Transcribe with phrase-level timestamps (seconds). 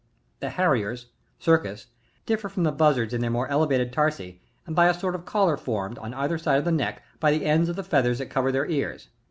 [0.39, 0.39] 54.
[0.49, 1.05] The Harriers.—
[1.45, 1.85] Circust,—
[2.25, 5.57] differ firom the Buzzards in their more elevated tarsi, and by a sort of collar
[5.57, 8.51] formed, on each side of the neck, by the ends of the featha^s that cover
[8.51, 9.09] their esurs.